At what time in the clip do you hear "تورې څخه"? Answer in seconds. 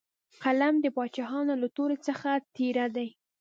1.75-2.29